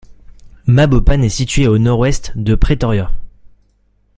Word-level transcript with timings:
Mabopane 0.65 1.23
est 1.23 1.29
situé 1.29 1.67
au 1.67 1.77
nord-ouest 1.77 2.31
de 2.35 2.55
Pretoria. 2.55 3.11